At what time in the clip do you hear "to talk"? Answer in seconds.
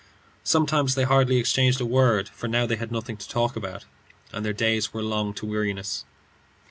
3.17-3.55